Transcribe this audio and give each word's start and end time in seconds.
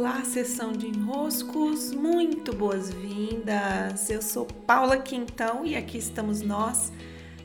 Olá, 0.00 0.24
sessão 0.24 0.72
de 0.72 0.86
enroscos, 0.86 1.92
muito 1.92 2.56
boas-vindas. 2.56 4.08
Eu 4.08 4.22
sou 4.22 4.46
Paula 4.46 4.96
Quintão 4.96 5.62
e 5.62 5.76
aqui 5.76 5.98
estamos 5.98 6.40
nós 6.40 6.90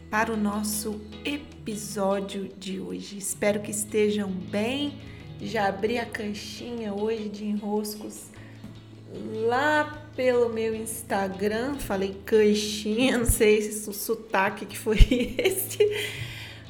para 0.10 0.32
o 0.32 0.38
nosso 0.38 1.02
episódio 1.26 2.48
de 2.58 2.80
hoje. 2.80 3.18
Espero 3.18 3.60
que 3.60 3.72
estejam 3.72 4.32
bem. 4.32 4.98
Já 5.42 5.68
abri 5.68 5.98
a 5.98 6.06
caixinha 6.06 6.94
hoje 6.94 7.28
de 7.28 7.44
enroscos 7.44 8.28
lá 9.46 10.08
pelo 10.16 10.48
meu 10.48 10.74
Instagram. 10.74 11.76
Falei 11.76 12.16
caixinha, 12.26 13.18
não 13.18 13.26
sei 13.26 13.64
se 13.64 13.90
o 13.90 13.94
sotaque 13.94 14.66
que 14.66 14.78
foi 14.78 14.96
esse, 15.38 15.78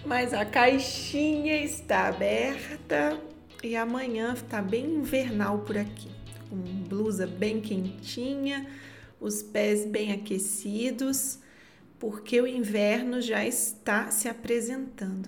mas 0.04 0.34
a 0.34 0.46
caixinha 0.46 1.64
está 1.64 2.08
aberta 2.08 3.35
e 3.66 3.76
amanhã 3.76 4.34
está 4.34 4.62
bem 4.62 4.86
invernal 4.86 5.60
por 5.60 5.76
aqui, 5.76 6.12
com 6.48 6.56
blusa 6.56 7.26
bem 7.26 7.60
quentinha, 7.60 8.70
os 9.20 9.42
pés 9.42 9.88
bem 9.88 10.12
aquecidos, 10.12 11.40
porque 11.98 12.40
o 12.40 12.46
inverno 12.46 13.20
já 13.20 13.44
está 13.44 14.12
se 14.12 14.30
apresentando. 14.30 15.28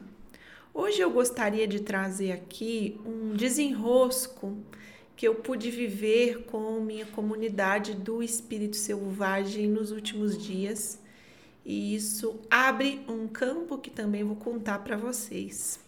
Hoje 0.71 1.01
eu 1.01 1.09
gostaria 1.09 1.67
de 1.67 1.79
trazer 1.79 2.31
aqui 2.31 3.01
um 3.03 3.33
desenrosco 3.35 4.55
que 5.15 5.27
eu 5.27 5.33
pude 5.33 5.71
viver 5.71 6.43
com 6.43 6.79
minha 6.79 7.07
comunidade 7.07 7.95
do 7.95 8.21
espírito 8.21 8.77
selvagem 8.77 9.67
nos 9.67 9.89
últimos 9.89 10.37
dias. 10.37 10.99
E 11.65 11.95
isso 11.95 12.39
abre 12.51 13.01
um 13.09 13.27
campo 13.27 13.79
que 13.79 13.89
também 13.89 14.23
vou 14.23 14.35
contar 14.35 14.83
para 14.83 14.95
vocês 14.95 15.86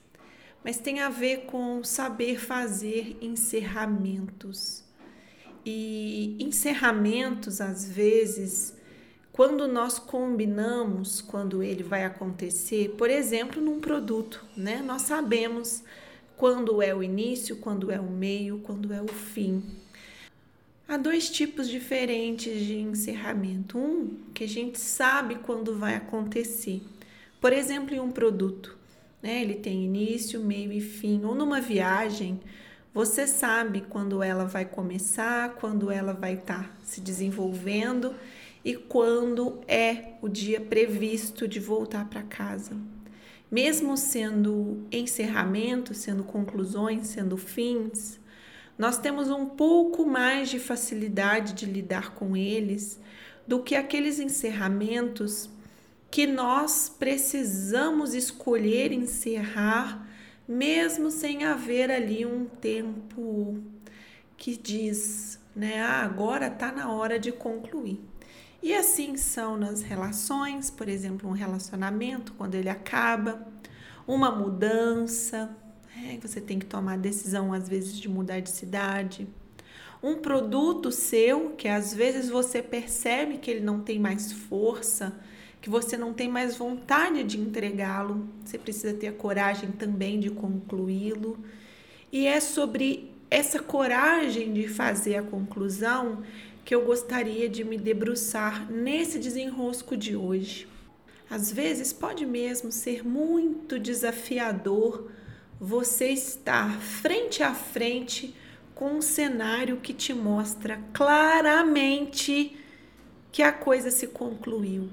mas 0.63 0.77
tem 0.77 0.99
a 0.99 1.09
ver 1.09 1.45
com 1.45 1.83
saber 1.83 2.39
fazer 2.39 3.17
encerramentos. 3.21 4.83
E 5.65 6.35
encerramentos, 6.39 7.61
às 7.61 7.87
vezes, 7.87 8.75
quando 9.31 9.67
nós 9.67 9.99
combinamos 9.99 11.21
quando 11.21 11.63
ele 11.63 11.83
vai 11.83 12.03
acontecer, 12.03 12.95
por 12.97 13.09
exemplo, 13.09 13.61
num 13.61 13.79
produto, 13.79 14.45
né? 14.55 14.81
Nós 14.81 15.03
sabemos 15.03 15.83
quando 16.35 16.81
é 16.81 16.95
o 16.95 17.03
início, 17.03 17.57
quando 17.57 17.91
é 17.91 17.99
o 17.99 18.09
meio, 18.09 18.59
quando 18.59 18.93
é 18.93 19.01
o 19.01 19.07
fim. 19.07 19.63
Há 20.87 20.97
dois 20.97 21.29
tipos 21.29 21.69
diferentes 21.69 22.65
de 22.65 22.79
encerramento. 22.79 23.77
Um 23.77 24.17
que 24.33 24.43
a 24.43 24.47
gente 24.47 24.79
sabe 24.79 25.35
quando 25.35 25.77
vai 25.77 25.95
acontecer. 25.95 26.81
Por 27.39 27.53
exemplo, 27.53 27.93
em 27.93 27.99
um 27.99 28.09
produto 28.09 28.78
né? 29.21 29.41
Ele 29.41 29.55
tem 29.55 29.83
início, 29.83 30.39
meio 30.39 30.71
e 30.71 30.81
fim. 30.81 31.23
Ou 31.25 31.35
numa 31.35 31.61
viagem, 31.61 32.39
você 32.93 33.27
sabe 33.27 33.81
quando 33.81 34.23
ela 34.23 34.45
vai 34.45 34.65
começar, 34.65 35.55
quando 35.55 35.91
ela 35.91 36.13
vai 36.13 36.33
estar 36.33 36.63
tá 36.63 36.75
se 36.83 37.01
desenvolvendo 37.01 38.15
e 38.63 38.75
quando 38.75 39.59
é 39.67 40.13
o 40.21 40.27
dia 40.27 40.59
previsto 40.59 41.47
de 41.47 41.59
voltar 41.59 42.09
para 42.09 42.23
casa. 42.23 42.75
Mesmo 43.51 43.97
sendo 43.97 44.85
encerramento, 44.91 45.93
sendo 45.93 46.23
conclusões, 46.23 47.07
sendo 47.07 47.35
fins, 47.35 48.19
nós 48.77 48.97
temos 48.97 49.29
um 49.29 49.45
pouco 49.45 50.05
mais 50.05 50.49
de 50.49 50.59
facilidade 50.59 51.53
de 51.53 51.65
lidar 51.65 52.13
com 52.13 52.37
eles 52.37 52.99
do 53.47 53.61
que 53.61 53.75
aqueles 53.75 54.19
encerramentos 54.19 55.49
que 56.11 56.25
nós 56.25 56.93
precisamos 56.97 58.13
escolher 58.13 58.91
encerrar, 58.91 60.07
mesmo 60.47 61.11
sem 61.11 61.45
haver 61.45 61.91
ali 61.91 62.25
um 62.25 62.45
tempo 62.45 63.61
que 64.35 64.57
diz, 64.57 65.39
né, 65.55 65.81
ah, 65.81 66.03
agora 66.03 66.47
está 66.47 66.71
na 66.71 66.91
hora 66.91 67.19
de 67.19 67.31
concluir. 67.31 68.01
E 68.61 68.73
assim 68.73 69.15
são 69.15 69.57
nas 69.57 69.81
relações, 69.81 70.69
por 70.69 70.89
exemplo, 70.89 71.29
um 71.29 71.33
relacionamento, 71.33 72.33
quando 72.33 72.55
ele 72.55 72.69
acaba, 72.69 73.47
uma 74.07 74.31
mudança, 74.31 75.55
é, 75.95 76.17
você 76.17 76.41
tem 76.41 76.57
que 76.57 76.65
tomar 76.65 76.93
a 76.93 76.97
decisão, 76.97 77.53
às 77.53 77.69
vezes, 77.69 77.97
de 77.97 78.09
mudar 78.09 78.39
de 78.39 78.49
cidade. 78.49 79.27
Um 80.01 80.15
produto 80.15 80.91
seu, 80.91 81.51
que 81.51 81.67
às 81.67 81.93
vezes 81.93 82.29
você 82.29 82.61
percebe 82.61 83.37
que 83.37 83.51
ele 83.51 83.59
não 83.59 83.81
tem 83.81 83.99
mais 83.99 84.31
força, 84.31 85.13
que 85.61 85.69
você 85.69 85.97
não 85.97 86.13
tem 86.13 86.29
mais 86.29 86.55
vontade 86.55 87.23
de 87.23 87.39
entregá-lo, 87.39 88.27
você 88.43 88.57
precisa 88.57 88.93
ter 88.93 89.07
a 89.07 89.13
coragem 89.13 89.71
também 89.71 90.19
de 90.19 90.29
concluí-lo. 90.29 91.37
E 92.11 92.25
é 92.25 92.39
sobre 92.39 93.11
essa 93.29 93.59
coragem 93.59 94.53
de 94.53 94.67
fazer 94.67 95.17
a 95.17 95.23
conclusão 95.23 96.23
que 96.65 96.73
eu 96.73 96.85
gostaria 96.85 97.49
de 97.49 97.63
me 97.63 97.77
debruçar 97.77 98.71
nesse 98.71 99.19
desenrosco 99.19 99.97
de 99.97 100.15
hoje. 100.15 100.67
Às 101.29 101.51
vezes 101.51 101.93
pode 101.93 102.25
mesmo 102.25 102.71
ser 102.71 103.05
muito 103.05 103.77
desafiador 103.77 105.11
você 105.59 106.09
estar 106.09 106.79
frente 106.79 107.43
a 107.43 107.53
frente 107.53 108.35
com 108.73 108.93
um 108.93 109.01
cenário 109.01 109.77
que 109.77 109.93
te 109.93 110.13
mostra 110.13 110.79
claramente 110.93 112.55
que 113.31 113.43
a 113.43 113.51
coisa 113.51 113.91
se 113.91 114.07
concluiu, 114.07 114.89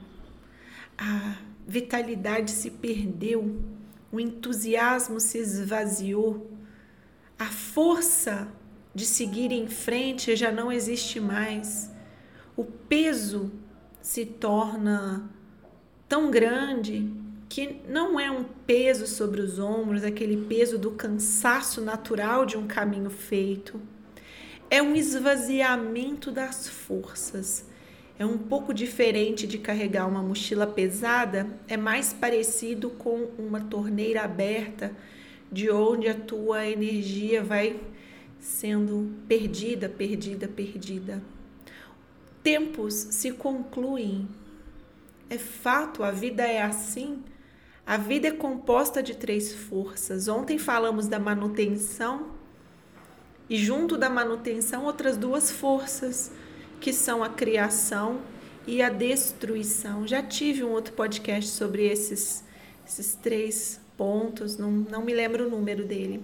a 0.99 1.37
vitalidade 1.67 2.51
se 2.51 2.71
perdeu, 2.71 3.61
o 4.11 4.21
entusiasmo 4.21 5.21
se 5.21 5.39
esvaziou, 5.39 6.51
a 7.39 7.47
força 7.47 8.49
de 8.95 9.05
seguir 9.05 9.53
em 9.53 9.69
frente 9.69 10.35
já 10.37 10.51
não 10.51 10.73
existe 10.73 11.21
mais, 11.21 11.91
o 12.57 12.65
peso 12.65 13.53
se 14.01 14.25
torna 14.25 15.29
tão 16.09 16.31
grande 16.31 17.13
que 17.49 17.81
não 17.89 18.19
é 18.19 18.31
um 18.31 18.45
peso 18.45 19.07
sobre 19.07 19.41
os 19.41 19.59
ombros, 19.59 20.03
aquele 20.03 20.47
peso 20.47 20.79
do 20.79 20.93
cansaço 20.93 21.81
natural 21.81 22.47
de 22.47 22.57
um 22.57 22.67
caminho 22.67 23.11
feito. 23.11 23.81
É 24.69 24.83
um 24.83 24.97
esvaziamento 24.97 26.33
das 26.33 26.69
forças 26.69 27.67
é 28.19 28.25
um 28.25 28.39
pouco 28.39 28.73
diferente 28.73 29.47
de 29.47 29.59
carregar 29.59 30.07
uma 30.07 30.23
mochila 30.23 30.67
pesada, 30.67 31.47
é 31.69 31.77
mais 31.77 32.13
parecido 32.13 32.91
com 32.91 33.29
uma 33.39 33.61
torneira 33.61 34.23
aberta, 34.23 34.93
de 35.53 35.71
onde 35.71 36.09
a 36.09 36.15
tua 36.15 36.67
energia 36.67 37.43
vai 37.43 37.79
sendo 38.41 39.13
perdida, 39.29 39.89
perdida, 39.89 40.49
perdida. 40.49 41.23
Tempos 42.43 42.95
se 42.95 43.33
concluem. 43.33 44.27
É 45.29 45.37
fato, 45.37 46.03
a 46.03 46.11
vida 46.11 46.43
é 46.43 46.63
assim. 46.63 47.23
A 47.85 47.97
vida 47.97 48.29
é 48.29 48.33
composta 48.33 49.03
de 49.03 49.15
três 49.15 49.53
forças. 49.53 50.27
Ontem 50.27 50.59
falamos 50.59 51.07
da 51.07 51.19
manutenção 51.19 52.31
e 53.49 53.57
junto 53.57 53.97
da 53.97 54.09
manutenção 54.09 54.85
outras 54.85 55.17
duas 55.17 55.51
forças 55.51 56.33
que 56.81 56.93
são 56.93 57.23
a 57.23 57.29
criação 57.29 58.21
e 58.67 58.83
a 58.83 58.89
destruição. 58.89 60.07
Já 60.07 60.23
tive 60.23 60.65
um 60.65 60.71
outro 60.71 60.93
podcast 60.93 61.51
sobre 61.51 61.87
esses, 61.87 62.45
esses 62.87 63.15
três 63.15 63.81
pontos, 63.97 64.57
não, 64.57 64.71
não 64.71 65.05
me 65.05 65.15
lembro 65.15 65.47
o 65.47 65.51
número 65.51 65.85
dele. 65.85 66.23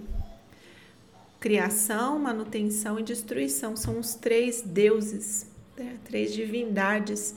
Criação, 1.39 2.19
manutenção 2.19 2.99
e 2.99 3.03
destruição 3.03 3.75
são 3.75 3.99
os 3.99 4.13
três 4.13 4.61
deuses, 4.61 5.47
né? 5.77 5.97
três 6.05 6.33
divindades 6.33 7.35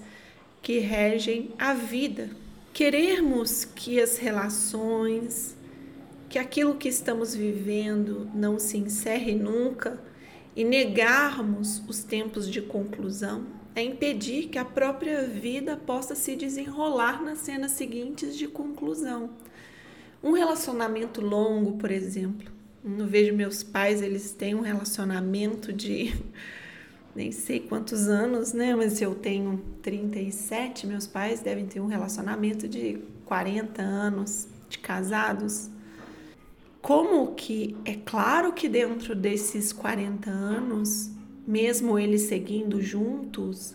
que 0.62 0.78
regem 0.78 1.50
a 1.58 1.74
vida. 1.74 2.30
Querermos 2.72 3.64
que 3.64 4.00
as 4.00 4.18
relações, 4.18 5.56
que 6.28 6.38
aquilo 6.38 6.74
que 6.74 6.88
estamos 6.88 7.34
vivendo 7.34 8.30
não 8.34 8.58
se 8.58 8.76
encerre 8.76 9.34
nunca 9.34 9.98
e 10.56 10.64
negarmos 10.64 11.82
os 11.86 12.02
tempos 12.02 12.50
de 12.50 12.62
conclusão 12.62 13.46
é 13.74 13.82
impedir 13.82 14.48
que 14.48 14.58
a 14.58 14.64
própria 14.64 15.26
vida 15.26 15.76
possa 15.76 16.14
se 16.14 16.34
desenrolar 16.34 17.22
nas 17.22 17.40
cenas 17.40 17.72
seguintes 17.72 18.34
de 18.34 18.48
conclusão. 18.48 19.28
Um 20.24 20.32
relacionamento 20.32 21.20
longo, 21.20 21.76
por 21.76 21.90
exemplo. 21.90 22.50
Eu 22.82 23.06
vejo 23.06 23.34
meus 23.34 23.62
pais, 23.62 24.00
eles 24.00 24.32
têm 24.32 24.54
um 24.54 24.62
relacionamento 24.62 25.74
de 25.74 26.14
nem 27.14 27.30
sei 27.30 27.60
quantos 27.60 28.08
anos, 28.08 28.54
né? 28.54 28.74
Mas 28.74 29.02
eu 29.02 29.14
tenho 29.14 29.62
37, 29.82 30.86
meus 30.86 31.06
pais 31.06 31.40
devem 31.40 31.66
ter 31.66 31.80
um 31.80 31.86
relacionamento 31.86 32.66
de 32.66 32.98
40 33.26 33.82
anos 33.82 34.48
de 34.70 34.78
casados 34.78 35.68
como 36.86 37.34
que 37.34 37.76
é 37.84 37.94
claro 37.94 38.52
que 38.52 38.68
dentro 38.68 39.12
desses 39.12 39.72
40 39.72 40.30
anos, 40.30 41.10
mesmo 41.44 41.98
eles 41.98 42.22
seguindo 42.22 42.80
juntos, 42.80 43.74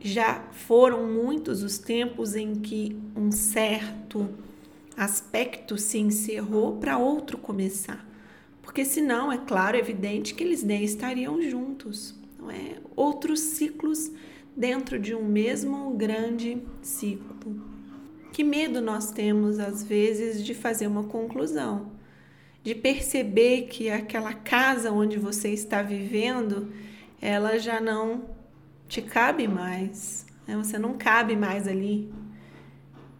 já 0.00 0.46
foram 0.52 1.06
muitos 1.06 1.62
os 1.62 1.76
tempos 1.76 2.34
em 2.34 2.54
que 2.54 2.96
um 3.14 3.30
certo 3.30 4.30
aspecto 4.96 5.76
se 5.76 5.98
encerrou 5.98 6.78
para 6.78 6.96
outro 6.96 7.36
começar. 7.36 8.08
Porque 8.62 8.82
senão, 8.82 9.30
é 9.30 9.36
claro, 9.36 9.76
é 9.76 9.80
evidente 9.80 10.32
que 10.32 10.42
eles 10.42 10.62
nem 10.62 10.82
estariam 10.82 11.42
juntos, 11.42 12.14
não 12.38 12.50
é? 12.50 12.76
Outros 12.96 13.40
ciclos 13.40 14.10
dentro 14.56 14.98
de 14.98 15.14
um 15.14 15.22
mesmo 15.22 15.90
grande 15.90 16.62
ciclo. 16.80 17.60
Que 18.32 18.42
medo 18.42 18.80
nós 18.80 19.10
temos 19.10 19.58
às 19.58 19.82
vezes 19.82 20.42
de 20.42 20.54
fazer 20.54 20.86
uma 20.86 21.04
conclusão, 21.04 21.97
de 22.62 22.74
perceber 22.74 23.62
que 23.62 23.88
aquela 23.90 24.32
casa 24.32 24.92
onde 24.92 25.18
você 25.18 25.50
está 25.50 25.82
vivendo, 25.82 26.72
ela 27.20 27.58
já 27.58 27.80
não 27.80 28.24
te 28.88 29.02
cabe 29.02 29.46
mais, 29.46 30.26
né? 30.46 30.56
você 30.56 30.78
não 30.78 30.96
cabe 30.96 31.36
mais 31.36 31.68
ali. 31.68 32.12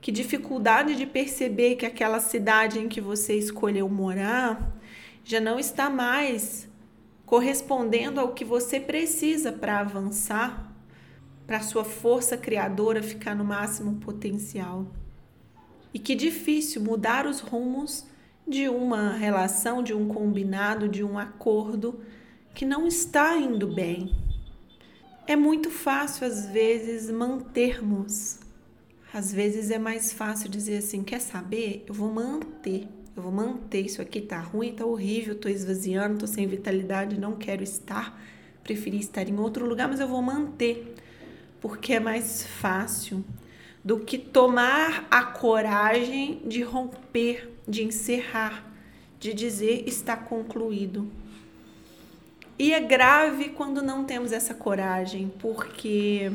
Que 0.01 0.13
dificuldade 0.13 0.95
de 0.95 1.07
perceber 1.07 1.77
que 1.77 1.85
aquela 1.85 2.21
cidade 2.21 2.79
em 2.79 2.89
que 2.89 3.01
você 3.01 3.35
escolheu 3.35 3.89
morar 3.89 4.77
já 5.25 5.41
não 5.41 5.59
está 5.59 5.91
mais 5.91 6.69
correspondendo 7.27 8.19
ao 8.19 8.33
que 8.33 8.45
você 8.45 8.81
precisa 8.81 9.53
para 9.53 9.81
avançar, 9.81 10.73
para 11.47 11.61
sua 11.61 11.85
força 11.85 12.39
criadora 12.39 13.03
ficar 13.03 13.35
no 13.35 13.45
máximo 13.45 13.97
potencial. 13.97 14.87
E 15.93 15.99
que 15.99 16.15
difícil 16.15 16.83
mudar 16.83 17.27
os 17.27 17.41
rumos 17.41 18.07
de 18.49 18.69
uma 18.69 19.13
relação, 19.13 19.83
de 19.83 19.93
um 19.93 20.09
combinado, 20.09 20.89
de 20.89 21.05
um 21.05 21.19
acordo 21.19 22.01
que 22.55 22.65
não 22.65 22.87
está 22.87 23.37
indo 23.37 23.67
bem. 23.67 24.15
É 25.27 25.37
muito 25.37 25.71
fácil, 25.71 26.27
às 26.27 26.47
vezes, 26.47 27.11
mantermos. 27.11 28.41
Às 29.13 29.33
vezes 29.33 29.71
é 29.71 29.79
mais 29.79 30.13
fácil 30.13 30.49
dizer 30.49 30.79
assim: 30.79 31.03
quer 31.03 31.21
saber? 31.21 31.85
Eu 31.87 31.95
vou 31.95 32.11
manter. 32.11 32.89
Eu 33.15 33.23
vou 33.23 33.33
manter. 33.33 33.83
Isso 33.83 34.01
aqui 34.01 34.21
tá 34.21 34.41
ruim, 34.41 34.73
tá 34.73 34.87
horrível, 34.87 35.35
tô 35.35 35.49
esvaziando, 35.49 36.19
tô 36.19 36.27
sem 36.27 36.47
vitalidade, 36.47 37.21
não 37.21 37.37
quero 37.37 37.63
estar. 37.63 38.21
Preferi 38.63 38.99
estar 38.99 39.29
em 39.29 39.39
outro 39.39 39.67
lugar, 39.67 39.89
mas 39.89 40.01
eu 40.01 40.09
vou 40.09 40.23
manter. 40.23 40.95
Porque 41.61 41.95
é 41.95 42.01
mais 42.01 42.45
fácil 42.45 43.25
do 43.85 44.01
que 44.01 44.19
tomar 44.19 45.07
a 45.11 45.23
coragem 45.23 46.41
de 46.45 46.63
romper, 46.63 47.51
de 47.67 47.85
encerrar, 47.85 48.65
de 49.19 49.33
dizer 49.33 49.85
está 49.87 50.17
concluído. 50.17 51.11
E 52.59 52.73
é 52.73 52.81
grave 52.81 53.51
quando 53.51 53.81
não 53.83 54.05
temos 54.05 54.33
essa 54.33 54.53
coragem, 54.53 55.33
porque 55.39 56.31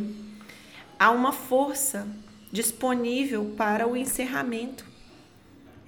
há 0.98 1.12
uma 1.12 1.34
força 1.34 2.08
disponível 2.52 3.54
para 3.58 3.86
o 3.88 3.98
encerramento. 3.98 4.86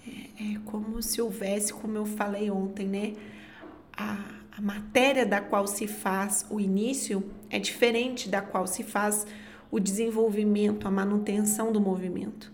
É, 0.06 0.56
é 0.56 0.60
como 0.66 1.02
se 1.02 1.22
houvesse, 1.22 1.72
como 1.72 1.96
eu 1.96 2.06
falei 2.06 2.52
ontem, 2.52 2.86
né? 2.86 3.14
A, 3.96 4.18
a 4.58 4.62
matéria 4.62 5.26
da 5.26 5.40
qual 5.40 5.68
se 5.68 5.88
faz 5.88 6.46
o 6.50 6.60
início 6.60 7.24
é 7.50 7.60
diferente 7.60 8.28
da 8.28 8.42
qual 8.42 8.68
se 8.68 8.84
faz 8.84 9.26
o 9.26 9.45
desenvolvimento, 9.80 10.88
a 10.88 10.92
manutenção 10.92 11.72
do 11.72 11.82
movimento. 11.82 12.52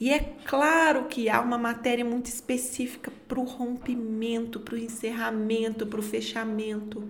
E 0.00 0.10
é 0.10 0.20
claro 0.44 1.06
que 1.06 1.28
há 1.28 1.40
uma 1.40 1.58
matéria 1.58 2.04
muito 2.04 2.26
específica 2.26 3.12
para 3.26 3.40
o 3.40 3.44
rompimento, 3.44 4.60
para 4.60 4.74
o 4.74 4.78
encerramento, 4.78 5.86
para 5.86 5.98
o 5.98 6.02
fechamento. 6.02 7.02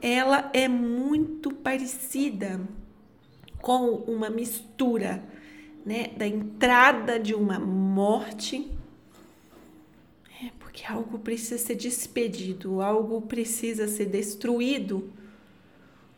Ela 0.00 0.50
é 0.54 0.66
muito 0.68 1.52
parecida 1.52 2.60
com 3.60 3.90
uma 3.90 4.30
mistura 4.30 5.22
né, 5.84 6.08
da 6.16 6.26
entrada 6.26 7.18
de 7.18 7.34
uma 7.34 7.58
morte. 7.58 8.70
É 10.42 10.50
porque 10.58 10.86
algo 10.86 11.18
precisa 11.18 11.58
ser 11.58 11.74
despedido, 11.74 12.80
algo 12.80 13.20
precisa 13.22 13.86
ser 13.86 14.06
destruído 14.06 15.12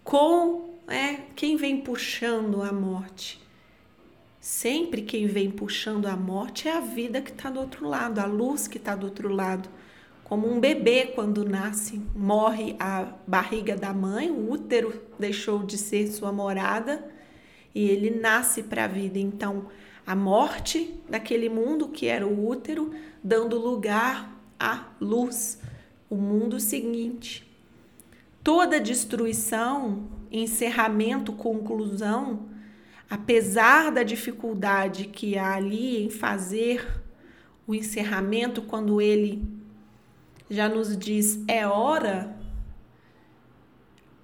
com 0.05 0.70
é, 0.91 1.21
quem 1.37 1.57
vem 1.57 1.81
puxando 1.81 2.63
a 2.63 2.73
morte. 2.73 3.41
Sempre 4.41 5.03
quem 5.03 5.27
vem 5.27 5.51
puxando 5.51 6.07
a 6.07 6.17
morte 6.17 6.67
é 6.67 6.73
a 6.77 6.81
vida 6.81 7.21
que 7.21 7.31
está 7.31 7.49
do 7.49 7.61
outro 7.61 7.87
lado, 7.87 8.19
a 8.19 8.27
luz 8.27 8.67
que 8.67 8.79
está 8.79 8.97
do 8.97 9.07
outro 9.07 9.29
lado. 9.29 9.69
Como 10.25 10.51
um 10.51 10.59
bebê, 10.59 11.07
quando 11.15 11.45
nasce, 11.45 12.01
morre 12.15 12.75
a 12.79 13.13
barriga 13.27 13.77
da 13.77 13.93
mãe, 13.93 14.31
o 14.31 14.51
útero 14.51 15.03
deixou 15.19 15.63
de 15.63 15.77
ser 15.77 16.09
sua 16.09 16.33
morada 16.33 17.05
e 17.75 17.89
ele 17.89 18.11
nasce 18.11 18.63
para 18.63 18.85
a 18.85 18.89
vida. 18.89 19.19
Então, 19.19 19.67
a 20.07 20.17
morte 20.17 20.95
daquele 21.09 21.49
mundo 21.49 21.89
que 21.89 22.07
era 22.07 22.27
o 22.27 22.49
útero, 22.49 22.93
dando 23.23 23.59
lugar 23.59 24.37
à 24.59 24.87
luz, 25.01 25.61
o 26.09 26.17
mundo 26.17 26.59
seguinte. 26.59 27.47
Toda 28.43 28.81
destruição, 28.81 30.09
encerramento, 30.31 31.33
conclusão, 31.33 32.49
apesar 33.09 33.91
da 33.91 34.03
dificuldade 34.03 35.07
que 35.07 35.37
há 35.37 35.55
ali 35.55 36.05
em 36.05 36.11
fazer 36.11 37.03
o 37.67 37.75
encerramento, 37.75 38.63
quando 38.63 39.01
ele 39.01 39.43
já 40.49 40.69
nos 40.69 40.97
diz 40.97 41.43
é 41.47 41.67
hora, 41.67 42.37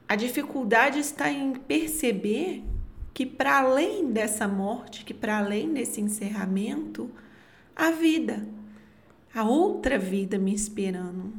a 0.08 0.14
dificuldade 0.14 0.98
está 0.98 1.30
em 1.30 1.52
perceber 1.54 2.62
que 3.12 3.24
para 3.24 3.58
além 3.60 4.12
dessa 4.12 4.46
morte, 4.46 5.04
que 5.04 5.14
para 5.14 5.38
além 5.38 5.72
desse 5.72 6.00
encerramento, 6.00 7.10
a 7.74 7.90
vida, 7.90 8.46
a 9.34 9.44
outra 9.44 9.98
vida 9.98 10.38
me 10.38 10.54
esperando. 10.54 11.32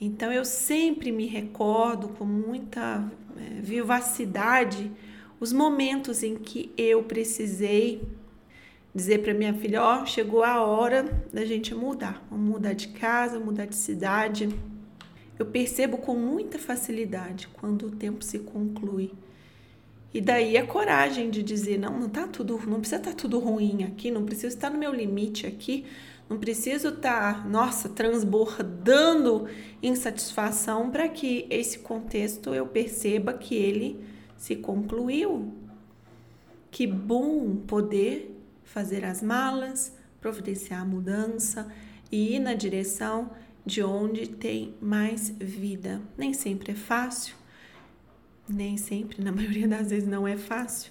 Então 0.00 0.32
eu 0.32 0.44
sempre 0.44 1.10
me 1.10 1.26
recordo 1.26 2.08
com 2.08 2.24
muita 2.24 3.10
é, 3.36 3.60
vivacidade 3.60 4.92
os 5.38 5.52
momentos 5.52 6.22
em 6.22 6.34
que 6.34 6.72
eu 6.76 7.02
precisei 7.02 8.02
dizer 8.94 9.18
para 9.18 9.34
minha 9.34 9.52
filha, 9.52 9.82
ó, 9.82 10.02
oh, 10.02 10.06
chegou 10.06 10.42
a 10.42 10.62
hora 10.62 11.22
da 11.30 11.44
gente 11.44 11.74
mudar, 11.74 12.26
vamos 12.30 12.48
mudar 12.48 12.72
de 12.72 12.88
casa, 12.88 13.38
mudar 13.38 13.66
de 13.66 13.76
cidade. 13.76 14.48
Eu 15.38 15.44
percebo 15.44 15.98
com 15.98 16.14
muita 16.14 16.58
facilidade 16.58 17.46
quando 17.48 17.88
o 17.88 17.90
tempo 17.90 18.24
se 18.24 18.38
conclui. 18.38 19.12
E 20.14 20.20
daí 20.22 20.56
a 20.56 20.66
coragem 20.66 21.28
de 21.28 21.42
dizer, 21.42 21.78
não, 21.78 22.00
não 22.00 22.08
tá 22.08 22.26
tudo, 22.26 22.58
não 22.66 22.80
precisa 22.80 22.96
estar 22.96 23.10
tá 23.10 23.16
tudo 23.16 23.38
ruim 23.38 23.84
aqui, 23.84 24.10
não 24.10 24.24
precisa 24.24 24.48
estar 24.48 24.70
no 24.70 24.78
meu 24.78 24.94
limite 24.94 25.46
aqui, 25.46 25.84
não 26.28 26.38
preciso 26.38 26.88
estar, 26.88 27.42
tá, 27.42 27.48
nossa, 27.48 27.88
transbordando 27.88 29.48
insatisfação 29.80 30.90
para 30.90 31.08
que 31.08 31.46
esse 31.48 31.78
contexto 31.78 32.52
eu 32.52 32.66
perceba 32.66 33.32
que 33.32 33.54
ele 33.54 34.04
se 34.36 34.56
concluiu. 34.56 35.54
Que 36.70 36.86
bom 36.86 37.56
poder 37.56 38.36
fazer 38.64 39.04
as 39.04 39.22
malas, 39.22 39.96
providenciar 40.20 40.82
a 40.82 40.84
mudança 40.84 41.72
e 42.10 42.34
ir 42.34 42.40
na 42.40 42.54
direção 42.54 43.30
de 43.64 43.82
onde 43.82 44.28
tem 44.28 44.74
mais 44.80 45.30
vida. 45.30 46.02
Nem 46.18 46.32
sempre 46.34 46.72
é 46.72 46.74
fácil, 46.74 47.36
nem 48.48 48.76
sempre, 48.76 49.22
na 49.22 49.30
maioria 49.32 49.68
das 49.68 49.90
vezes 49.90 50.08
não 50.08 50.26
é 50.26 50.36
fácil, 50.36 50.90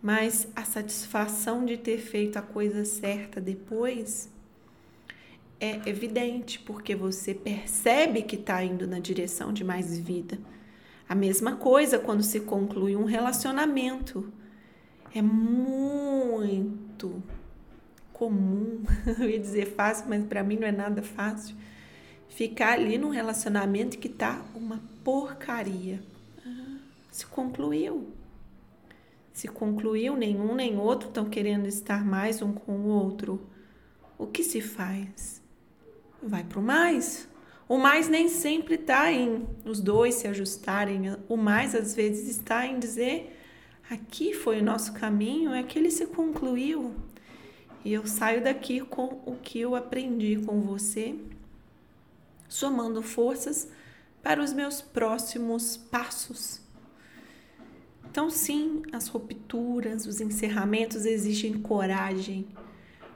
mas 0.00 0.48
a 0.56 0.64
satisfação 0.64 1.66
de 1.66 1.76
ter 1.76 1.98
feito 1.98 2.38
a 2.38 2.42
coisa 2.42 2.86
certa 2.86 3.42
depois 3.42 4.30
é 5.60 5.86
evidente, 5.86 6.58
porque 6.58 6.96
você 6.96 7.34
percebe 7.34 8.22
que 8.22 8.36
está 8.36 8.64
indo 8.64 8.86
na 8.86 8.98
direção 8.98 9.52
de 9.52 9.62
mais 9.62 9.98
vida. 9.98 10.38
A 11.06 11.14
mesma 11.14 11.56
coisa 11.56 11.98
quando 11.98 12.22
se 12.22 12.40
conclui 12.40 12.96
um 12.96 13.04
relacionamento. 13.04 14.32
É 15.14 15.20
muito 15.20 17.22
comum, 18.12 18.84
eu 19.18 19.28
ia 19.28 19.38
dizer 19.38 19.74
fácil, 19.74 20.06
mas 20.08 20.24
para 20.24 20.42
mim 20.42 20.56
não 20.56 20.68
é 20.68 20.72
nada 20.72 21.02
fácil, 21.02 21.56
ficar 22.28 22.74
ali 22.74 22.96
num 22.96 23.10
relacionamento 23.10 23.98
que 23.98 24.08
tá 24.08 24.42
uma 24.54 24.80
porcaria. 25.02 26.00
Se 27.10 27.26
concluiu. 27.26 28.08
Se 29.32 29.48
concluiu, 29.48 30.16
nenhum 30.16 30.54
nem 30.54 30.78
outro 30.78 31.08
estão 31.08 31.24
querendo 31.24 31.66
estar 31.66 32.04
mais 32.04 32.40
um 32.40 32.52
com 32.52 32.72
o 32.72 32.86
outro. 32.86 33.48
O 34.16 34.26
que 34.26 34.44
se 34.44 34.60
faz? 34.60 35.39
Vai 36.22 36.44
para 36.44 36.58
o 36.58 36.62
mais. 36.62 37.28
O 37.68 37.78
mais 37.78 38.08
nem 38.08 38.28
sempre 38.28 38.74
está 38.74 39.12
em 39.12 39.46
os 39.64 39.80
dois 39.80 40.16
se 40.16 40.26
ajustarem, 40.26 41.16
o 41.28 41.36
mais 41.36 41.74
às 41.74 41.94
vezes 41.94 42.28
está 42.28 42.66
em 42.66 42.78
dizer: 42.78 43.36
aqui 43.88 44.34
foi 44.34 44.60
o 44.60 44.64
nosso 44.64 44.92
caminho, 44.92 45.52
é 45.54 45.62
que 45.62 45.78
ele 45.78 45.90
se 45.90 46.06
concluiu. 46.06 46.94
E 47.84 47.92
eu 47.92 48.06
saio 48.06 48.42
daqui 48.42 48.80
com 48.80 49.22
o 49.24 49.36
que 49.40 49.60
eu 49.60 49.74
aprendi 49.74 50.36
com 50.44 50.60
você, 50.60 51.14
somando 52.48 53.02
forças 53.02 53.68
para 54.22 54.42
os 54.42 54.52
meus 54.52 54.82
próximos 54.82 55.76
passos. 55.76 56.60
Então, 58.10 58.28
sim, 58.28 58.82
as 58.92 59.06
rupturas, 59.06 60.04
os 60.04 60.20
encerramentos 60.20 61.06
exigem 61.06 61.54
coragem, 61.54 62.48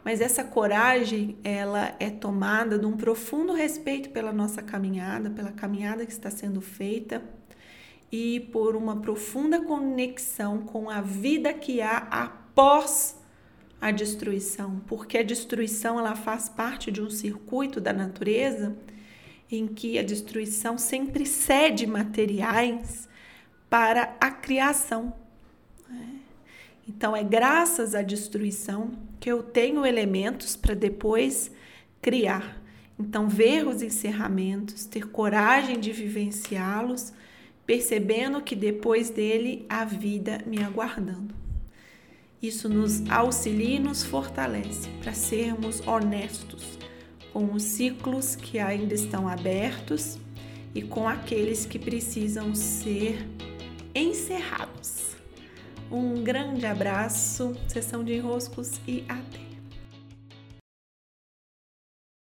mas 0.04 0.20
essa 0.20 0.44
coragem, 0.44 1.38
ela 1.42 1.94
é 1.98 2.10
tomada 2.10 2.78
de 2.78 2.84
um 2.84 2.96
profundo 2.96 3.54
respeito 3.54 4.10
pela 4.10 4.32
nossa 4.32 4.60
caminhada, 4.62 5.30
pela 5.30 5.50
caminhada 5.50 6.04
que 6.04 6.12
está 6.12 6.30
sendo 6.30 6.60
feita 6.60 7.22
e 8.12 8.40
por 8.52 8.76
uma 8.76 8.96
profunda 8.96 9.62
conexão 9.62 10.60
com 10.60 10.90
a 10.90 11.00
vida 11.00 11.54
que 11.54 11.80
há 11.80 11.96
após 12.10 13.18
a 13.80 13.90
destruição, 13.90 14.80
porque 14.86 15.18
a 15.18 15.22
destruição 15.22 15.98
ela 15.98 16.14
faz 16.14 16.48
parte 16.48 16.90
de 16.90 17.02
um 17.02 17.10
circuito 17.10 17.80
da 17.80 17.92
natureza 17.92 18.76
em 19.50 19.66
que 19.66 19.98
a 19.98 20.02
destruição 20.02 20.76
sempre 20.76 21.24
cede 21.26 21.86
materiais 21.86 23.08
para 23.68 24.16
a 24.20 24.30
criação. 24.30 25.14
Então, 26.88 27.16
é 27.16 27.22
graças 27.22 27.94
à 27.94 28.02
destruição 28.02 28.92
que 29.18 29.30
eu 29.30 29.42
tenho 29.42 29.86
elementos 29.86 30.54
para 30.54 30.74
depois 30.74 31.50
criar. 32.02 32.62
Então, 32.98 33.28
ver 33.28 33.66
os 33.66 33.82
encerramentos, 33.82 34.84
ter 34.84 35.08
coragem 35.08 35.80
de 35.80 35.92
vivenciá-los, 35.92 37.12
percebendo 37.66 38.42
que 38.42 38.54
depois 38.54 39.10
dele 39.10 39.64
há 39.68 39.84
vida 39.84 40.42
me 40.46 40.62
aguardando. 40.62 41.34
Isso 42.42 42.68
nos 42.68 43.08
auxilia 43.10 43.76
e 43.76 43.80
nos 43.80 44.04
fortalece 44.04 44.90
para 45.02 45.14
sermos 45.14 45.80
honestos 45.86 46.78
com 47.32 47.52
os 47.52 47.62
ciclos 47.64 48.36
que 48.36 48.60
ainda 48.60 48.94
estão 48.94 49.26
abertos 49.26 50.18
e 50.72 50.82
com 50.82 51.08
aqueles 51.08 51.66
que 51.66 51.78
precisam 51.80 52.54
ser 52.54 53.26
encerrados. 53.92 55.03
Um 55.94 56.24
grande 56.24 56.66
abraço, 56.66 57.54
sessão 57.68 58.02
de 58.02 58.14
enroscos 58.14 58.80
e 58.84 59.04
até! 59.08 59.53